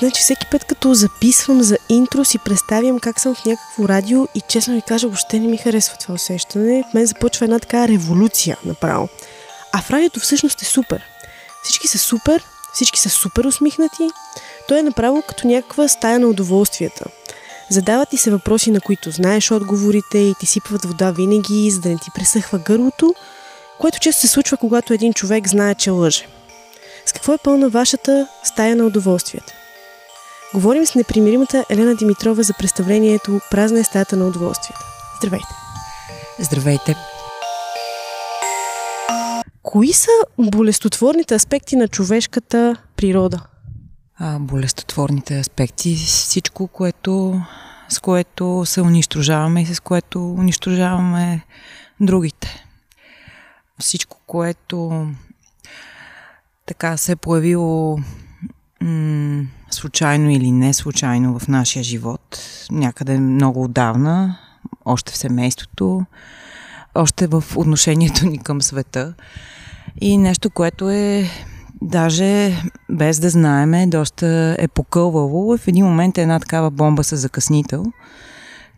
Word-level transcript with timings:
Значи 0.00 0.20
всеки 0.22 0.46
път 0.50 0.64
като 0.64 0.94
записвам 0.94 1.62
за 1.62 1.78
интро 1.88 2.24
си 2.24 2.38
представям 2.38 2.98
как 2.98 3.20
съм 3.20 3.34
в 3.34 3.44
някакво 3.44 3.88
радио 3.88 4.28
и 4.34 4.40
честно 4.48 4.74
ви 4.74 4.82
кажа, 4.82 5.06
въобще 5.06 5.38
не 5.38 5.48
ми 5.48 5.56
харесва 5.56 5.96
това 5.96 6.14
усещане. 6.14 6.84
В 6.90 6.94
мен 6.94 7.06
започва 7.06 7.44
една 7.44 7.58
така 7.58 7.88
революция 7.88 8.56
направо. 8.64 9.08
А 9.72 9.82
в 9.82 9.90
радиото 9.90 10.20
всъщност 10.20 10.62
е 10.62 10.64
супер. 10.64 11.02
Всички 11.62 11.88
са 11.88 11.98
супер, 11.98 12.44
всички 12.74 13.00
са 13.00 13.08
супер 13.08 13.44
усмихнати. 13.44 14.08
То 14.68 14.76
е 14.76 14.82
направо 14.82 15.22
като 15.28 15.46
някаква 15.46 15.88
стая 15.88 16.18
на 16.18 16.26
удоволствията. 16.26 17.04
Задават 17.70 18.08
ти 18.08 18.16
се 18.16 18.30
въпроси, 18.30 18.70
на 18.70 18.80
които 18.80 19.10
знаеш 19.10 19.50
отговорите 19.50 20.18
и 20.18 20.34
ти 20.40 20.46
сипват 20.46 20.84
вода 20.84 21.10
винаги, 21.10 21.70
за 21.70 21.80
да 21.80 21.88
не 21.88 21.98
ти 21.98 22.10
пресъхва 22.14 22.58
гърлото, 22.58 23.14
което 23.78 23.98
често 23.98 24.20
се 24.20 24.28
случва, 24.28 24.56
когато 24.56 24.92
един 24.92 25.12
човек 25.12 25.48
знае, 25.48 25.74
че 25.74 25.90
лъже. 25.90 26.26
С 27.06 27.12
какво 27.12 27.34
е 27.34 27.38
пълна 27.38 27.68
вашата 27.68 28.28
стая 28.44 28.76
на 28.76 28.86
удоволствията? 28.86 29.59
Говорим 30.54 30.86
с 30.86 30.94
непримиримата 30.94 31.64
Елена 31.70 31.94
Димитрова 31.94 32.42
за 32.42 32.54
представлението 32.54 33.40
Празна 33.50 33.80
е 33.80 33.84
стаята 33.84 34.16
на 34.16 34.26
удоволствията. 34.26 34.84
Здравейте! 35.16 35.48
Здравейте! 36.38 36.96
Кои 39.62 39.92
са 39.92 40.10
болестотворните 40.38 41.34
аспекти 41.34 41.76
на 41.76 41.88
човешката 41.88 42.76
природа? 42.96 43.46
А, 44.18 44.38
болестотворните 44.38 45.38
аспекти, 45.38 45.94
всичко, 45.96 46.68
което, 46.68 47.42
с 47.88 47.98
което 47.98 48.62
се 48.66 48.80
унищожаваме 48.80 49.62
и 49.62 49.66
с 49.66 49.80
което 49.80 50.32
унищожаваме 50.32 51.46
другите. 52.00 52.64
Всичко, 53.78 54.20
което 54.26 55.06
така 56.66 56.96
се 56.96 57.12
е 57.12 57.16
появило 57.16 57.98
м- 58.80 59.44
случайно 59.74 60.30
или 60.30 60.50
не 60.50 60.74
случайно 60.74 61.38
в 61.38 61.48
нашия 61.48 61.82
живот, 61.82 62.38
някъде 62.70 63.18
много 63.18 63.64
отдавна, 63.64 64.38
още 64.84 65.12
в 65.12 65.16
семейството, 65.16 66.06
още 66.94 67.26
в 67.26 67.44
отношението 67.56 68.26
ни 68.26 68.38
към 68.38 68.62
света. 68.62 69.14
И 70.00 70.18
нещо, 70.18 70.50
което 70.50 70.90
е 70.90 71.30
даже 71.82 72.56
без 72.90 73.20
да 73.20 73.30
знаеме, 73.30 73.86
доста 73.86 74.56
е 74.58 74.68
покълвало. 74.68 75.58
В 75.58 75.68
един 75.68 75.84
момент 75.84 76.18
е 76.18 76.22
една 76.22 76.40
такава 76.40 76.70
бомба 76.70 77.04
с 77.04 77.16
закъснител, 77.16 77.84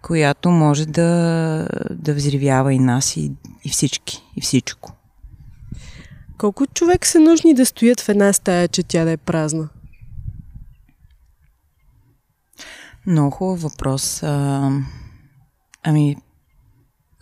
която 0.02 0.50
може 0.50 0.86
да, 0.86 1.68
да 1.90 2.14
взривява 2.14 2.74
и 2.74 2.78
нас, 2.78 3.16
и, 3.16 3.32
и 3.64 3.68
всички, 3.68 4.24
и 4.36 4.40
всичко. 4.40 4.92
Колко 6.38 6.66
човек 6.66 7.06
са 7.06 7.20
нужни 7.20 7.54
да 7.54 7.66
стоят 7.66 8.00
в 8.00 8.08
една 8.08 8.32
стая, 8.32 8.68
че 8.68 8.82
тя 8.82 9.04
да 9.04 9.10
е 9.10 9.16
празна? 9.16 9.68
Много 13.06 13.30
хубав 13.30 13.62
въпрос. 13.62 14.22
А, 14.22 14.70
ами, 15.82 16.16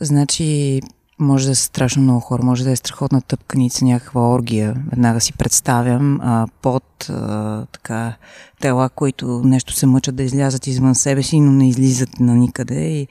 значи, 0.01 0.81
може 1.19 1.47
да 1.47 1.55
са 1.55 1.63
страшно 1.63 2.03
много 2.03 2.21
хора, 2.21 2.43
може 2.43 2.65
да 2.65 2.71
е 2.71 2.77
страхотна 2.77 3.23
тъпканица, 3.23 3.85
някаква 3.85 4.31
оргия. 4.31 4.75
Веднага 4.91 5.21
си 5.21 5.33
представям 5.33 6.21
а, 6.23 6.47
под 6.63 7.11
а, 7.11 7.67
така, 7.73 8.17
тела, 8.61 8.89
които 8.89 9.43
нещо 9.45 9.73
се 9.73 9.87
мъчат 9.87 10.17
да 10.17 10.23
излязат 10.23 10.67
извън 10.67 10.95
себе 10.95 11.23
си, 11.23 11.41
но 11.41 11.53
не 11.53 11.69
излизат 11.69 12.21
на 12.21 12.35
никъде 12.35 12.81
и, 12.81 13.09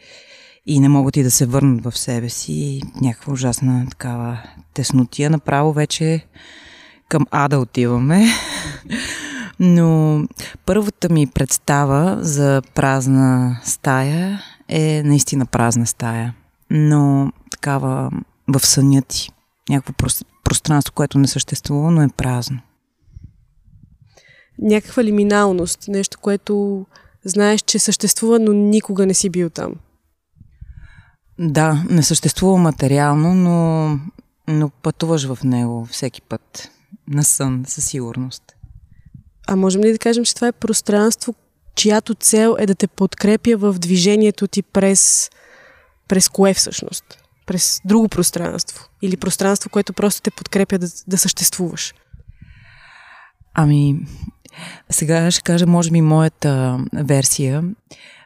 и 0.66 0.80
не 0.80 0.89
могат 0.89 1.17
и 1.17 1.23
да 1.23 1.31
се 1.31 1.45
върнат 1.45 1.83
в 1.83 1.98
себе 1.98 2.30
си. 2.30 2.81
Някаква 3.02 3.33
ужасна 3.33 3.88
такава 3.89 4.44
теснотия. 4.73 5.30
Направо 5.30 5.73
вече 5.73 6.26
към 7.09 7.26
ада 7.31 7.59
отиваме. 7.59 8.26
Но 9.60 10.24
първата 10.66 11.10
ми 11.10 11.28
представа 11.28 12.18
за 12.22 12.62
празна 12.76 13.60
стая 13.64 14.42
е 14.68 15.04
наистина 15.04 15.45
празна 15.45 15.86
стая. 15.86 16.36
Но 16.70 17.32
такава 17.52 18.11
в 18.48 18.66
съня 18.66 19.02
ти. 19.02 19.30
Някакво 19.70 19.94
пространство, 20.44 20.94
което 20.94 21.17
не 21.17 21.28
съществува, 21.28 21.92
но 21.92 22.02
е 22.02 22.10
празно. 22.17 22.60
Някаква 24.60 25.04
лиминалност, 25.04 25.88
нещо, 25.88 26.20
което 26.22 26.86
знаеш, 27.26 27.62
че 27.62 27.80
съществува, 27.80 28.39
но 28.39 28.54
никога 28.54 29.06
не 29.06 29.14
си 29.14 29.30
бил 29.30 29.50
там. 29.50 29.73
Да, 31.39 31.83
не 31.89 32.04
съществува 32.04 32.58
материално, 32.58 33.36
но, 33.36 34.00
но 34.48 34.70
пътуваш 34.70 35.26
в 35.26 35.44
него 35.44 35.86
всеки 35.92 36.22
път. 36.22 36.72
На 37.08 37.23
сън, 37.23 37.64
със 37.67 37.86
сигурност. 37.86 38.56
А 39.52 39.55
можем 39.55 39.82
ли 39.82 39.92
да 39.92 39.98
кажем, 39.98 40.26
че 40.26 40.36
това 40.36 40.48
е 40.48 40.52
пространство, 40.52 41.36
чиято 41.76 42.15
цел 42.15 42.55
е 42.60 42.65
да 42.65 42.76
те 42.76 42.87
подкрепя 42.87 43.58
в 43.58 43.73
движението 43.73 44.48
ти 44.48 44.61
през, 44.61 45.30
през 46.08 46.30
кое 46.30 46.54
всъщност? 46.54 47.04
През 47.45 47.82
друго 47.86 48.08
пространство? 48.09 48.89
Или 49.02 49.17
пространство, 49.17 49.70
което 49.70 49.93
просто 49.93 50.21
те 50.21 50.32
подкрепя 50.32 50.77
да, 50.77 50.88
да 51.08 51.17
съществуваш? 51.17 51.93
Ами, 53.54 53.95
сега 54.89 55.32
ще 55.32 55.42
кажа, 55.42 55.67
може 55.67 55.92
би, 55.92 56.02
моята 56.02 56.80
версия. 56.93 57.64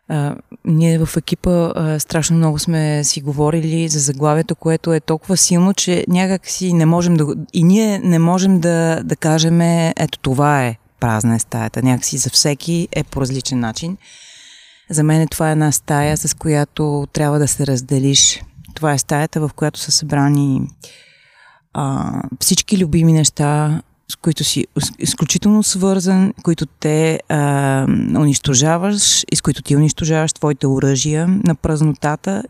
А, 0.07 0.35
ние 0.65 1.05
в 1.05 1.17
екипа 1.17 1.71
а, 1.75 1.99
страшно 1.99 2.37
много 2.37 2.59
сме 2.59 3.03
си 3.03 3.21
говорили 3.21 3.87
за 3.87 3.99
заглавието, 3.99 4.55
което 4.55 4.93
е 4.93 4.99
толкова 4.99 5.37
силно, 5.37 5.73
че 5.73 6.05
някак 6.07 6.47
си 6.47 6.73
не 6.73 6.85
можем 6.85 7.13
да... 7.13 7.35
И 7.53 7.63
ние 7.63 7.99
не 7.99 8.19
можем 8.19 8.59
да, 8.59 9.01
да 9.03 9.15
кажем, 9.15 9.61
ето 9.97 10.19
това 10.19 10.65
е 10.65 10.77
празна 11.03 11.35
е 11.35 11.39
стаята. 11.39 11.83
Някакси 11.83 12.17
за 12.17 12.29
всеки 12.29 12.87
е 12.91 13.03
по 13.03 13.21
различен 13.21 13.59
начин. 13.59 13.97
За 14.89 15.03
мен 15.03 15.27
това 15.27 15.49
е 15.49 15.51
една 15.51 15.71
стая, 15.71 16.17
с 16.17 16.37
която 16.37 17.07
трябва 17.13 17.39
да 17.39 17.47
се 17.47 17.67
разделиш. 17.67 18.41
Това 18.73 18.93
е 18.93 18.97
стаята, 18.97 19.39
в 19.39 19.51
която 19.55 19.79
са 19.79 19.91
събрани 19.91 20.61
а, 21.73 22.11
всички 22.39 22.77
любими 22.77 23.13
неща, 23.13 23.81
с 24.11 24.15
които 24.15 24.43
си 24.43 24.67
изключително 24.99 25.63
свързан, 25.63 26.33
които 26.43 26.65
те 26.65 27.19
а, 27.29 27.85
унищожаваш 28.17 29.25
и 29.31 29.35
с 29.35 29.41
които 29.41 29.61
ти 29.61 29.75
унищожаваш 29.75 30.33
твоите 30.33 30.67
оръжия 30.67 31.27
на 31.27 31.55
празнотата 31.55 32.43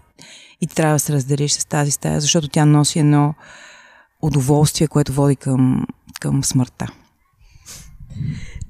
и 0.61 0.67
ти 0.67 0.75
трябва 0.75 0.95
да 0.95 0.99
се 0.99 1.13
разделиш 1.13 1.51
с 1.51 1.65
тази 1.65 1.91
стая, 1.91 2.21
защото 2.21 2.47
тя 2.47 2.65
носи 2.65 2.99
едно 2.99 3.33
удоволствие, 4.21 4.87
което 4.87 5.13
води 5.13 5.35
към, 5.35 5.87
към 6.19 6.43
смъртта. 6.43 6.87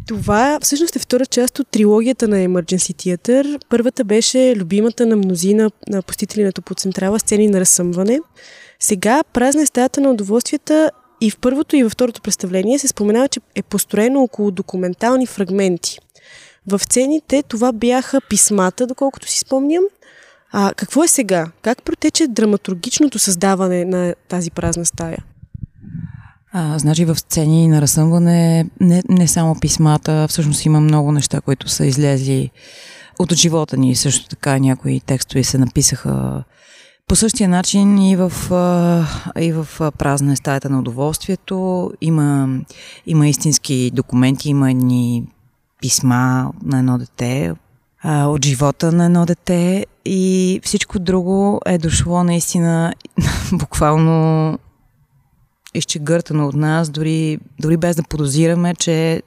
Това 0.08 0.59
всъщност 0.62 0.96
е 0.96 1.00
втора 1.00 1.26
част 1.26 1.59
от 1.59 1.68
трилогията 1.68 2.28
на 2.28 2.36
Emergency 2.36 3.18
Theater. 3.18 3.59
Първата 3.70 4.04
беше 4.04 4.56
любимата 4.56 5.06
на 5.06 5.16
мнозина 5.16 5.72
на 5.88 6.02
посетители 6.02 6.44
на 6.44 6.52
Топоцентрала 6.52 7.20
сцени 7.20 7.48
на 7.48 7.59
разсъмване. 7.59 8.20
Сега 8.80 9.24
празна 9.34 9.62
е 9.62 9.66
стаята 9.66 10.02
на 10.02 10.12
удоволствията 10.12 10.92
и 11.22 11.31
в 11.31 11.38
първото 11.38 11.76
и 11.76 11.84
във 11.84 11.92
второто 11.92 12.22
представление 12.22 12.80
се 12.80 12.88
споменава, 12.88 13.28
че 13.28 13.40
е 13.56 13.64
построено 13.64 14.24
около 14.24 14.52
документални 14.52 15.26
фрагменти. 15.26 16.00
В 16.68 16.80
сцените 16.80 17.44
това 17.44 17.72
бяха 17.72 18.22
писмата, 18.30 18.88
доколкото 18.88 19.28
си 19.28 19.40
спомням. 19.40 19.84
А 20.52 20.74
какво 20.75 21.04
е 21.04 21.08
сега? 21.08 21.52
Как 21.62 21.84
протече 21.84 22.28
драматургичното 22.28 23.20
създаване 23.20 23.86
на 23.86 24.16
тази 24.28 24.52
празна 24.52 24.86
стая? 24.86 25.18
А, 26.56 26.80
значи 26.80 27.06
в 27.06 27.16
сцени 27.16 27.68
на 27.68 27.81
разсъмване 27.81 28.66
не, 28.80 29.03
не 29.09 29.28
само 29.28 29.59
писмата, 29.59 30.28
всъщност 30.30 30.66
има 30.66 30.80
много 30.80 31.12
неща, 31.12 31.41
които 31.41 31.69
са 31.69 31.86
излезли 31.86 32.52
от 33.19 33.34
живота 33.34 33.78
ни. 33.78 33.96
Също 33.96 34.28
така 34.30 34.59
някои 34.59 35.00
текстове 35.00 35.44
се 35.44 35.58
написаха 35.58 36.44
по 37.08 37.16
същия 37.16 37.50
начин 37.50 37.97
и 37.97 38.16
в, 38.16 38.31
и 39.40 39.52
в 39.52 39.92
празна 39.97 40.34
е 40.34 40.36
стаята 40.36 40.69
на 40.69 40.80
удоволствието. 40.80 41.92
Има, 42.02 42.59
има 43.06 43.28
истински 43.28 43.92
документи, 43.94 44.50
има 44.50 44.72
едни 44.72 45.24
писма 45.81 46.51
на 46.63 46.80
едно 46.80 46.98
дете, 46.98 47.54
от 48.06 48.45
живота 48.45 48.92
на 48.92 49.06
едно 49.06 49.25
дете 49.25 49.86
и 50.06 50.60
всичко 50.63 51.00
друго 51.00 51.60
е 51.66 51.78
дошло 51.78 52.24
наистина 52.24 52.94
буквално 53.54 54.57
изчегъртано 55.74 56.48
от 56.48 56.56
нас, 56.56 56.90
дори, 56.90 57.40
дори 57.60 57.78
без 57.78 57.96
да 57.96 58.04
подозираме, 58.04 58.75
че 58.75 59.22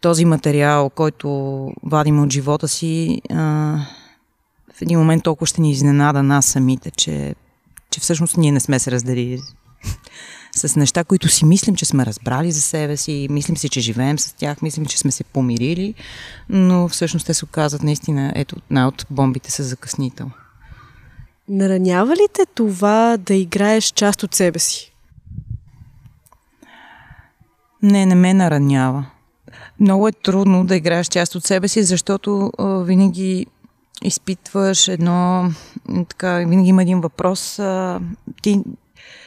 този 0.00 0.24
материал, 0.24 0.90
който 0.90 1.28
вадим 1.82 2.22
от 2.22 2.32
живота 2.32 2.68
си, 2.68 3.22
а, 3.30 3.36
в 4.74 4.82
един 4.82 4.98
момент 4.98 5.24
толкова 5.24 5.46
ще 5.46 5.60
ни 5.60 5.70
изненада 5.70 6.22
нас 6.22 6.46
самите, 6.46 6.90
че, 6.90 7.34
че 7.90 8.00
всъщност 8.00 8.36
ние 8.36 8.52
не 8.52 8.60
сме 8.60 8.78
се 8.78 8.90
разделили 8.90 9.40
с 10.56 10.76
неща, 10.76 11.04
които 11.04 11.28
си 11.28 11.44
мислим, 11.44 11.76
че 11.76 11.84
сме 11.84 12.06
разбрали 12.06 12.52
за 12.52 12.60
себе 12.60 12.96
си, 12.96 13.26
мислим 13.30 13.56
си, 13.56 13.68
че 13.68 13.80
живеем 13.80 14.18
с 14.18 14.32
тях, 14.32 14.62
мислим, 14.62 14.86
че 14.86 14.98
сме 14.98 15.10
се 15.10 15.24
помирили, 15.24 15.94
но 16.48 16.88
всъщност 16.88 17.26
те 17.26 17.34
се 17.34 17.44
оказват 17.44 17.82
наистина, 17.82 18.32
ето, 18.34 18.56
една 18.70 18.88
от 18.88 19.06
бомбите 19.10 19.50
са 19.50 19.64
закъснител. 19.64 20.30
Наранява 21.48 22.14
ли 22.14 22.26
те 22.32 22.46
това 22.54 23.16
да 23.16 23.34
играеш 23.34 23.84
част 23.84 24.22
от 24.22 24.34
себе 24.34 24.58
си? 24.58 24.92
Не, 27.82 28.06
не 28.06 28.14
ме 28.14 28.34
наранява. 28.34 29.06
много 29.80 30.08
е 30.08 30.12
трудно 30.12 30.64
да 30.64 30.76
играеш 30.76 31.06
част 31.06 31.34
от 31.34 31.44
себе 31.44 31.68
си, 31.68 31.82
защото 31.82 32.52
а, 32.58 32.64
винаги 32.64 33.46
изпитваш 34.04 34.88
едно, 34.88 35.50
така, 36.08 36.36
винаги 36.38 36.68
има 36.68 36.82
един 36.82 37.00
въпрос. 37.00 37.58
А, 37.58 38.00
ти, 38.42 38.60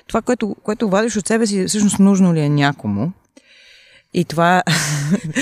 това, 0.07 0.21
което, 0.21 0.55
което 0.63 0.89
вадиш 0.89 1.17
от 1.17 1.27
себе 1.27 1.47
си, 1.47 1.65
всъщност 1.65 1.99
нужно 1.99 2.33
ли 2.33 2.39
е 2.39 2.49
някому? 2.49 3.11
И 4.13 4.25
това, 4.25 4.63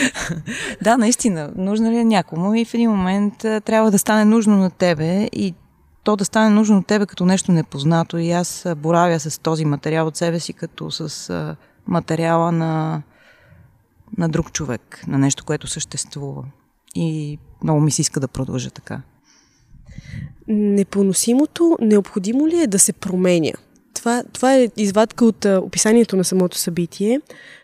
да, 0.82 0.98
наистина, 0.98 1.52
нужно 1.56 1.92
ли 1.92 1.98
е 1.98 2.06
някому 2.06 2.56
и 2.56 2.66
в 2.66 2.74
един 2.74 2.92
момент 2.92 3.46
а, 3.46 3.62
трябва 3.62 3.92
да 3.92 4.00
стане 4.00 4.26
нужно 4.26 4.58
на 4.58 4.70
тебе 4.70 5.30
и 5.34 5.54
то 6.04 6.16
да 6.16 6.26
стане 6.26 6.50
нужно 6.50 6.78
от 6.78 6.88
тебе 6.88 7.06
като 7.06 7.26
нещо 7.26 7.52
непознато 7.52 8.18
и 8.18 8.32
аз 8.32 8.66
боравя 8.78 9.20
с 9.20 9.40
този 9.40 9.66
материал 9.66 10.08
от 10.08 10.16
себе 10.16 10.40
си 10.40 10.54
като 10.54 10.92
с 10.92 11.30
а, 11.30 11.56
материала 11.88 12.52
на, 12.52 13.02
на 14.18 14.30
друг 14.30 14.52
човек, 14.52 15.04
на 15.08 15.18
нещо, 15.18 15.46
което 15.46 15.68
съществува. 15.68 16.44
И 16.96 17.38
много 17.64 17.80
ми 17.80 17.92
се 17.92 18.02
иска 18.02 18.20
да 18.20 18.28
продължа 18.28 18.72
така. 18.72 19.02
Непоносимото 20.48 21.78
необходимо 21.82 22.48
ли 22.48 22.62
е 22.62 22.68
да 22.68 22.80
се 22.80 22.94
променя? 22.94 23.52
Това, 23.94 24.24
това 24.34 24.56
е 24.56 24.70
извадка 24.78 25.26
от 25.26 25.46
а, 25.46 25.60
описанието 25.60 26.16
на 26.16 26.24
самото 26.24 26.58
събитие. 26.58 27.22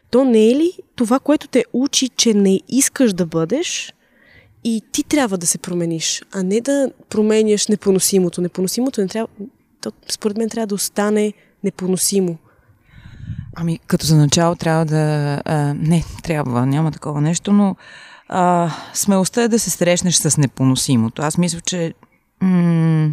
То 0.09 0.25
не 0.25 0.51
е 0.51 0.55
ли 0.55 0.71
това, 0.95 1.19
което 1.19 1.47
те 1.47 1.65
учи, 1.73 2.09
че 2.09 2.33
не 2.33 2.61
искаш 2.69 3.13
да 3.13 3.25
бъдеш 3.25 3.93
и 4.63 4.81
ти 4.91 5.03
трябва 5.03 5.37
да 5.37 5.47
се 5.47 5.57
промениш, 5.57 6.23
а 6.31 6.43
не 6.43 6.61
да 6.61 6.91
променяш 7.09 7.67
непоносимото. 7.67 8.41
Непоносимото 8.41 9.01
не 9.01 9.07
трябва, 9.07 9.27
то, 9.81 9.91
според 10.07 10.37
мен 10.37 10.49
трябва 10.49 10.67
да 10.67 10.75
остане 10.75 11.33
непоносимо. 11.63 12.37
Ами, 13.55 13.79
като 13.87 14.05
за 14.05 14.17
начало 14.17 14.55
трябва 14.55 14.85
да... 14.85 15.41
А, 15.45 15.73
не, 15.73 16.03
трябва, 16.23 16.65
няма 16.65 16.91
такова 16.91 17.21
нещо, 17.21 17.53
но 17.53 17.75
а, 18.29 18.71
смелостта 18.93 19.43
е 19.43 19.47
да 19.47 19.59
се 19.59 19.69
срещнеш 19.69 20.15
с 20.15 20.37
непоносимото. 20.37 21.21
Аз 21.21 21.37
мисля, 21.37 21.61
че 21.61 21.93
м- 22.41 23.09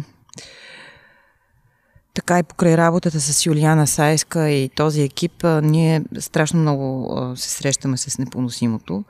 така 2.13 2.39
и 2.39 2.43
покрай 2.43 2.77
работата 2.77 3.19
с 3.19 3.45
Юлиана 3.45 3.87
Сайска 3.87 4.49
и 4.49 4.69
този 4.69 5.01
екип, 5.01 5.43
а, 5.43 5.61
ние 5.61 6.01
страшно 6.19 6.59
много 6.59 7.13
а, 7.17 7.35
се 7.35 7.49
срещаме 7.49 7.97
с 7.97 8.17
непоносимото. 8.17 9.03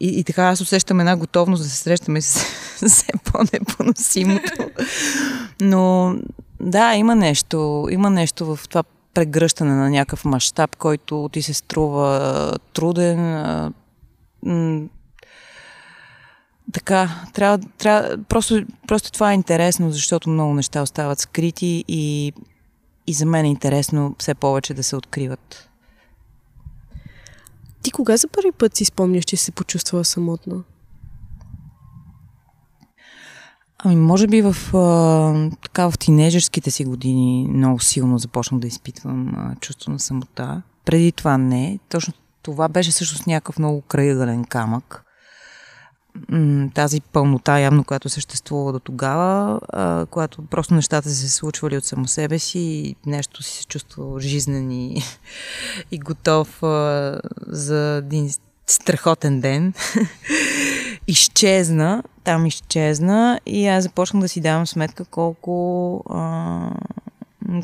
И, 0.00 0.20
и 0.20 0.24
така 0.24 0.48
аз 0.48 0.60
усещам 0.60 1.00
една 1.00 1.16
готовност 1.16 1.62
да 1.62 1.68
се 1.68 1.76
срещаме 1.76 2.20
с 2.20 2.34
все 2.88 3.12
по-непоносимото. 3.24 4.70
Но 5.60 6.14
да, 6.60 6.94
има 6.94 7.16
нещо, 7.16 7.88
има 7.90 8.10
нещо 8.10 8.56
в 8.56 8.68
това 8.68 8.82
прегръщане 9.14 9.74
на 9.74 9.90
някакъв 9.90 10.24
мащаб, 10.24 10.76
който 10.76 11.30
ти 11.32 11.42
се 11.42 11.54
струва 11.54 12.58
труден. 12.72 13.44
така, 16.72 17.24
трябва, 17.34 17.58
трябва 17.78 18.18
просто, 18.28 18.62
просто 18.88 19.12
това 19.12 19.30
е 19.30 19.34
интересно, 19.34 19.90
защото 19.90 20.30
много 20.30 20.54
неща 20.54 20.82
остават 20.82 21.18
скрити 21.18 21.84
и, 21.88 22.32
и 23.06 23.12
за 23.12 23.26
мен 23.26 23.44
е 23.44 23.48
интересно 23.48 24.14
все 24.18 24.34
повече 24.34 24.74
да 24.74 24.82
се 24.82 24.96
откриват. 24.96 25.68
Ти 27.82 27.90
кога 27.90 28.16
за 28.16 28.28
първи 28.28 28.52
път 28.52 28.76
си 28.76 28.84
спомняш, 28.84 29.24
че 29.24 29.36
се 29.36 29.52
почувствала 29.52 30.04
самотно? 30.04 30.64
Ами, 33.84 33.96
може 33.96 34.26
би 34.26 34.42
в, 34.42 34.76
а, 34.76 35.50
така, 35.62 35.90
в 35.90 35.98
тинейджерските 35.98 36.70
си 36.70 36.84
години 36.84 37.48
много 37.48 37.80
силно 37.80 38.18
започнах 38.18 38.60
да 38.60 38.66
изпитвам 38.66 39.34
а, 39.36 39.54
чувство 39.60 39.92
на 39.92 39.98
самота. 39.98 40.62
Преди 40.84 41.12
това 41.12 41.38
не. 41.38 41.78
Точно 41.88 42.14
това 42.42 42.68
беше 42.68 42.92
също 42.92 43.22
някакъв 43.26 43.58
много 43.58 43.80
крайъгълен 43.80 44.44
камък 44.44 45.04
тази 46.74 47.00
пълнота 47.00 47.58
явно, 47.58 47.84
която 47.84 48.08
съществува 48.08 48.72
до 48.72 48.80
тогава, 48.80 49.60
а, 49.68 50.06
когато 50.10 50.42
просто 50.42 50.74
нещата 50.74 51.10
се 51.10 51.28
случвали 51.28 51.76
от 51.76 51.84
само 51.84 52.08
себе 52.08 52.38
си 52.38 52.58
и 52.58 52.96
нещо 53.06 53.42
си 53.42 53.58
се 53.58 53.66
чувства 53.66 54.20
жизнен 54.20 54.70
и, 54.70 55.02
и 55.90 55.98
готов 55.98 56.62
а, 56.62 57.20
за 57.46 58.02
един 58.04 58.30
страхотен 58.66 59.40
ден. 59.40 59.74
изчезна, 61.06 62.02
там 62.24 62.46
изчезна 62.46 63.40
и 63.46 63.66
аз 63.66 63.84
започнах 63.84 64.20
да 64.20 64.28
си 64.28 64.40
давам 64.40 64.66
сметка 64.66 65.04
колко, 65.04 66.04
а, 66.10 66.70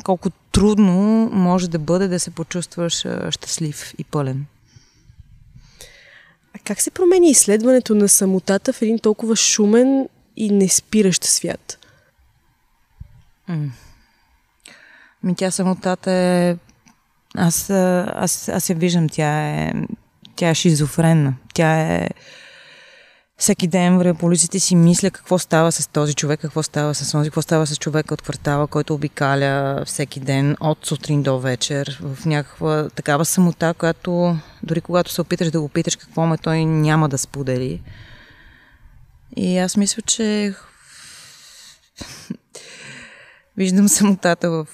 колко 0.03 0.29
трудно 0.29 1.29
може 1.33 1.69
да 1.69 1.79
бъде 1.79 2.07
да 2.07 2.19
се 2.19 2.31
почувстваш 2.31 3.05
а, 3.05 3.31
щастлив 3.31 3.93
и 3.97 4.03
пълен. 4.03 4.45
А 6.55 6.59
как 6.63 6.81
се 6.81 6.91
промени 6.91 7.29
изследването 7.29 7.95
на 7.95 8.09
самотата 8.09 8.73
в 8.73 8.81
един 8.81 8.99
толкова 8.99 9.35
шумен 9.35 10.09
и 10.35 10.51
неспиращ 10.51 11.23
свят? 11.23 11.79
Ми 15.23 15.35
тя 15.35 15.51
самотата 15.51 16.11
е... 16.11 16.57
Аз, 17.35 17.69
аз, 17.69 18.49
аз 18.49 18.69
я 18.69 18.75
виждам, 18.75 19.09
тя 19.09 19.49
е, 19.49 19.73
тя 20.35 20.49
е 20.49 20.55
шизофренна. 20.55 21.33
Тя 21.53 21.81
е 21.81 22.09
всеки 23.39 23.67
ден 23.67 23.97
вървя 23.97 24.13
по 24.13 24.25
улиците 24.25 24.59
си 24.59 24.75
мисля 24.75 25.11
какво 25.11 25.37
става 25.37 25.71
с 25.71 25.87
този 25.87 26.13
човек, 26.13 26.39
какво 26.39 26.63
става 26.63 26.95
с 26.95 27.11
този, 27.11 27.29
какво 27.29 27.41
става 27.41 27.67
с 27.67 27.77
човека 27.77 28.13
от 28.13 28.21
квартала, 28.21 28.67
който 28.67 28.93
обикаля 28.93 29.83
всеки 29.85 30.19
ден 30.19 30.55
от 30.59 30.85
сутрин 30.85 31.23
до 31.23 31.39
вечер 31.39 31.99
в 32.03 32.25
някаква 32.25 32.89
такава 32.89 33.25
самота, 33.25 33.73
която 33.73 34.37
дори 34.63 34.81
когато 34.81 35.11
се 35.11 35.21
опиташ 35.21 35.51
да 35.51 35.61
го 35.61 35.69
питаш 35.69 35.95
какво 35.95 36.25
ме, 36.25 36.37
той 36.37 36.65
няма 36.65 37.09
да 37.09 37.17
сподели. 37.17 37.81
И 39.35 39.57
аз 39.57 39.77
мисля, 39.77 40.01
че 40.01 40.53
виждам 43.57 43.89
самотата 43.89 44.49
в 44.49 44.67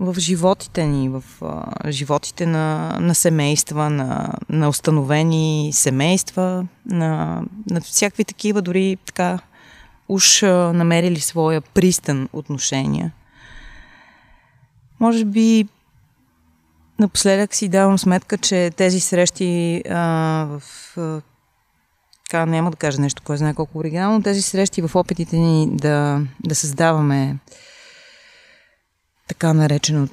в 0.00 0.14
животите 0.18 0.86
ни, 0.86 1.08
в 1.08 1.24
а, 1.42 1.90
животите 1.90 2.46
на, 2.46 2.96
на 3.00 3.14
семейства, 3.14 3.90
на, 3.90 4.34
на 4.48 4.68
установени 4.68 5.70
семейства, 5.72 6.66
на, 6.86 7.42
на 7.70 7.80
всякакви 7.80 8.24
такива, 8.24 8.62
дори 8.62 8.98
така 9.06 9.38
уж 10.08 10.42
а, 10.42 10.72
намерили 10.72 11.20
своя 11.20 11.60
пристан 11.60 12.28
отношения. 12.32 13.12
Може 15.00 15.24
би 15.24 15.68
напоследък 16.98 17.54
си 17.54 17.68
давам 17.68 17.98
сметка, 17.98 18.38
че 18.38 18.70
тези 18.76 19.00
срещи 19.00 19.82
а, 19.90 20.00
в 20.50 20.62
а, 20.96 21.20
така 22.24 22.46
няма 22.46 22.70
да 22.70 22.76
кажа 22.76 23.00
нещо, 23.00 23.22
кой 23.24 23.36
знае 23.36 23.54
колко 23.54 23.78
оригинално, 23.78 24.22
тези 24.22 24.42
срещи 24.42 24.82
в 24.82 24.96
опитите 24.96 25.36
ни 25.36 25.68
да, 25.70 26.20
да 26.44 26.54
създаваме 26.54 27.36
така 29.28 29.52
наречено 29.52 30.08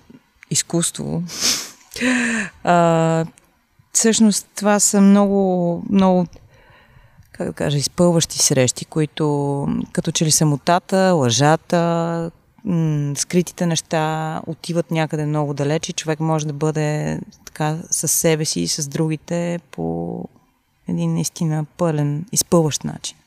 изкуство. 0.50 1.24
А, 2.63 3.25
всъщност 3.93 4.48
това 4.55 4.79
са 4.79 5.01
много, 5.01 5.84
много 5.89 6.27
как 7.32 7.48
да 7.48 7.53
кажа, 7.53 7.77
изпълващи 7.77 8.38
срещи, 8.38 8.86
които 8.86 9.67
като 9.91 10.12
че 10.12 10.25
ли 10.25 10.32
самотата, 10.32 10.98
лъжата, 10.98 12.32
скритите 13.15 13.65
неща 13.65 14.41
отиват 14.48 14.91
някъде 14.91 15.25
много 15.25 15.53
далеч 15.53 15.89
и 15.89 15.93
човек 15.93 16.20
може 16.20 16.48
да 16.48 16.53
бъде 16.53 17.20
така 17.46 17.77
със 17.91 18.12
себе 18.12 18.46
си 18.46 18.62
и 18.62 18.67
с 18.67 18.88
другите 18.88 19.60
по 19.72 20.25
един 20.88 21.13
наистина 21.13 21.65
пълен, 21.77 22.25
изпълващ 22.32 22.84
начин. 22.84 23.17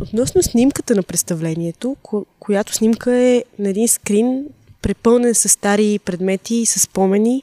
Относно 0.00 0.42
снимката 0.42 0.94
на 0.94 1.02
представлението, 1.02 1.96
ко- 2.02 2.26
която 2.38 2.74
снимка 2.74 3.16
е 3.16 3.44
на 3.58 3.68
един 3.68 3.88
скрин, 3.88 4.44
препълнен 4.82 5.34
с 5.34 5.48
стари 5.48 5.98
предмети 5.98 6.54
и 6.54 6.66
с 6.66 6.80
спомени, 6.80 7.42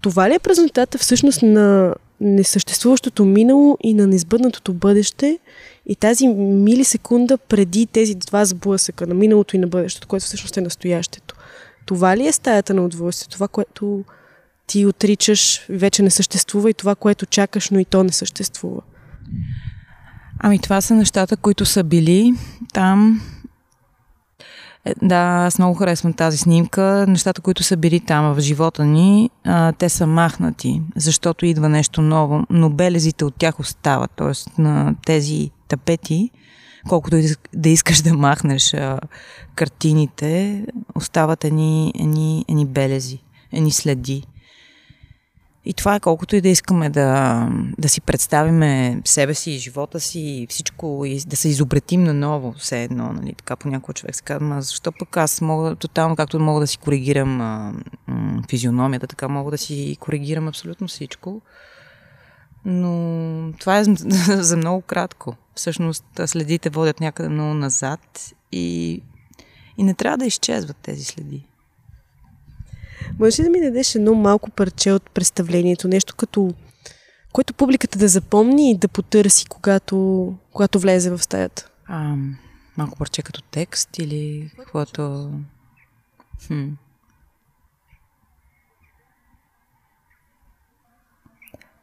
това 0.00 0.30
ли 0.30 0.34
е 0.34 0.38
празнотата 0.38 0.98
всъщност 0.98 1.42
на 1.42 1.94
несъществуващото 2.20 3.24
минало 3.24 3.78
и 3.82 3.94
на 3.94 4.06
незбъднатото 4.06 4.72
бъдеще 4.74 5.38
и 5.86 5.96
тази 5.96 6.28
милисекунда 6.28 7.38
преди 7.38 7.86
тези 7.86 8.14
два 8.14 8.44
сблъсъка 8.44 9.06
на 9.06 9.14
миналото 9.14 9.56
и 9.56 9.58
на 9.58 9.66
бъдещето, 9.66 10.08
което 10.08 10.26
всъщност 10.26 10.56
е 10.56 10.60
настоящето? 10.60 11.34
Това 11.86 12.16
ли 12.16 12.26
е 12.26 12.32
стаята 12.32 12.74
на 12.74 12.84
удоволствие? 12.84 13.28
Това, 13.30 13.48
което 13.48 14.04
ти 14.66 14.86
отричаш, 14.86 15.66
вече 15.68 16.02
не 16.02 16.10
съществува 16.10 16.70
и 16.70 16.74
това, 16.74 16.94
което 16.94 17.26
чакаш, 17.26 17.70
но 17.70 17.78
и 17.78 17.84
то 17.84 18.04
не 18.04 18.12
съществува? 18.12 18.82
Ами 20.40 20.58
това 20.58 20.80
са 20.80 20.94
нещата, 20.94 21.36
които 21.36 21.64
са 21.64 21.84
били 21.84 22.34
там. 22.72 23.20
Е, 24.84 24.94
да, 25.02 25.44
аз 25.46 25.58
много 25.58 25.74
харесвам 25.74 26.12
тази 26.12 26.38
снимка. 26.38 27.04
Нещата, 27.08 27.40
които 27.40 27.62
са 27.62 27.76
били 27.76 28.00
там 28.00 28.34
в 28.34 28.40
живота 28.40 28.84
ни, 28.84 29.30
а, 29.44 29.72
те 29.72 29.88
са 29.88 30.06
махнати, 30.06 30.82
защото 30.96 31.46
идва 31.46 31.68
нещо 31.68 32.02
ново, 32.02 32.44
но 32.50 32.70
белезите 32.70 33.24
от 33.24 33.34
тях 33.34 33.60
остават. 33.60 34.10
Тоест 34.16 34.58
на 34.58 34.94
тези 35.06 35.50
тапети, 35.68 36.30
колкото 36.88 37.16
и 37.16 37.34
да 37.54 37.68
искаш 37.68 38.02
да 38.02 38.14
махнеш 38.14 38.74
а, 38.74 38.98
картините, 39.54 40.64
остават 40.94 41.44
едни, 41.44 41.92
едни, 41.98 42.44
едни 42.48 42.66
белези, 42.66 43.18
едни 43.52 43.70
следи. 43.70 44.22
И 45.68 45.74
това 45.74 45.94
е 45.94 46.00
колкото 46.00 46.36
и 46.36 46.40
да 46.40 46.48
искаме 46.48 46.90
да, 46.90 47.48
да 47.78 47.88
си 47.88 48.00
представиме 48.00 49.00
себе 49.04 49.34
си, 49.34 49.58
живота 49.58 50.00
си, 50.00 50.46
всичко 50.50 51.04
и 51.06 51.20
да 51.26 51.36
се 51.36 51.48
изобретим 51.48 52.04
наново, 52.04 52.54
все 52.58 52.82
едно, 52.82 53.12
нали, 53.12 53.34
така 53.34 53.56
понякога 53.56 53.94
човек 53.94 54.16
се 54.16 54.22
казва, 54.22 54.62
защо 54.62 54.92
пък 54.98 55.16
аз 55.16 55.40
мога, 55.40 55.76
тотално 55.76 56.16
както 56.16 56.40
мога 56.40 56.60
да 56.60 56.66
си 56.66 56.78
коригирам 56.78 57.40
а, 57.40 57.74
м, 58.06 58.42
физиономията, 58.50 59.06
така 59.06 59.28
мога 59.28 59.50
да 59.50 59.58
си 59.58 59.96
коригирам 60.00 60.48
абсолютно 60.48 60.88
всичко. 60.88 61.40
Но 62.64 63.52
това 63.58 63.78
е 63.78 63.84
за 64.26 64.56
много 64.56 64.82
кратко. 64.82 65.36
Всъщност 65.54 66.04
следите 66.26 66.70
водят 66.70 67.00
някъде 67.00 67.28
много 67.28 67.54
назад 67.54 68.34
и, 68.52 69.02
и 69.78 69.82
не 69.82 69.94
трябва 69.94 70.18
да 70.18 70.26
изчезват 70.26 70.76
тези 70.76 71.04
следи. 71.04 71.46
Може 73.18 73.42
ли 73.42 73.44
да 73.44 73.50
ми 73.50 73.60
дадеш 73.60 73.94
едно 73.94 74.14
малко 74.14 74.50
парче 74.50 74.92
от 74.92 75.10
представлението? 75.10 75.88
Нещо 75.88 76.16
като 76.16 76.54
което 77.32 77.54
публиката 77.54 77.98
да 77.98 78.08
запомни 78.08 78.70
и 78.70 78.78
да 78.78 78.88
потърси, 78.88 79.46
когато, 79.46 80.34
когато 80.52 80.80
влезе 80.80 81.10
в 81.10 81.22
стаята? 81.22 81.70
А, 81.86 82.16
малко 82.76 82.98
парче 82.98 83.22
като 83.22 83.42
текст 83.42 83.98
или 83.98 84.50
каквото... 84.58 85.30
Хм. 86.46 86.68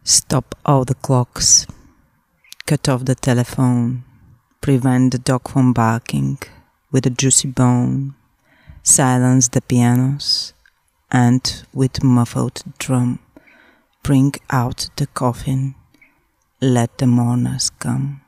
Stop 0.05 0.45
all 0.63 0.83
the 0.91 0.95
clocks. 1.07 1.69
Cut 2.67 2.87
off 2.91 3.01
the 3.03 3.15
telephone. 3.29 4.03
Prevent 4.61 5.05
the 5.13 5.21
dog 5.29 5.43
from 5.51 5.73
barking 5.73 6.37
with 6.93 7.05
a 7.07 7.13
juicy 7.21 7.47
bone. 7.59 8.13
Silence 8.83 9.45
the 9.55 9.61
pianos. 9.71 10.54
And 11.11 11.43
with 11.73 12.03
muffled 12.03 12.63
drum, 12.79 13.19
bring 14.03 14.33
out 14.49 14.89
the 14.97 15.07
coffin. 15.07 15.75
Let 16.61 16.89
the 16.97 17.07
mourners 17.07 17.69
come. 17.79 18.21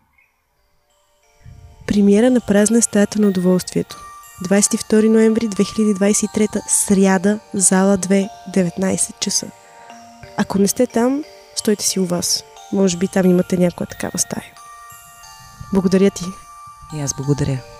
Премиера 1.88 2.30
на 2.30 2.42
празна 2.42 2.82
стаята 2.82 3.22
на 3.22 3.28
удоволствието. 3.28 3.98
22 4.44 5.10
ноември 5.10 5.48
2023, 5.48 6.62
сряда, 6.68 7.40
зала 7.54 7.98
2, 7.98 8.30
19 8.56 9.20
часа. 9.20 9.48
Ако 10.38 10.60
не 10.60 10.68
сте 10.68 10.88
там, 10.88 11.24
стойте 11.56 11.86
си 11.86 12.00
у 12.00 12.06
вас. 12.06 12.44
Може 12.74 12.98
би 12.98 13.08
там 13.08 13.26
имате 13.26 13.58
някоя 13.58 13.88
такава 13.88 14.20
стая. 14.20 14.54
Благодаря 15.74 16.12
ти. 16.12 16.26
И 16.96 17.02
аз 17.02 17.14
благодаря. 17.18 17.77